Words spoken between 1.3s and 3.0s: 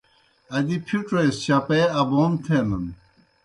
سہ چپے ابوم تھینَن۔